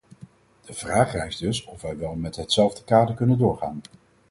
[0.65, 3.81] De vraag rijst dus of wij wel met hetzelfde kader kunnen doorgaan.